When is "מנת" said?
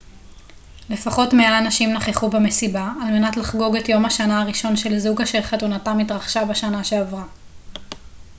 3.19-3.37